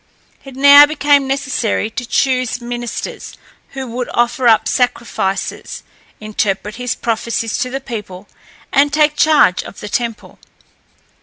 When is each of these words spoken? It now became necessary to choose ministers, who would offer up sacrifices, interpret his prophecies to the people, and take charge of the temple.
It 0.43 0.55
now 0.55 0.87
became 0.87 1.27
necessary 1.27 1.91
to 1.91 2.07
choose 2.07 2.59
ministers, 2.59 3.37
who 3.73 3.85
would 3.85 4.09
offer 4.15 4.47
up 4.47 4.67
sacrifices, 4.67 5.83
interpret 6.19 6.77
his 6.77 6.95
prophecies 6.95 7.55
to 7.59 7.69
the 7.69 7.79
people, 7.81 8.27
and 8.73 8.91
take 8.91 9.15
charge 9.15 9.61
of 9.63 9.79
the 9.79 9.87
temple. 9.89 10.39